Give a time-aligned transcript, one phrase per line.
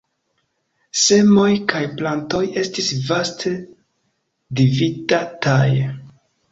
[1.01, 3.55] Semoj kaj plantoj estis vaste
[4.63, 5.67] dividataj.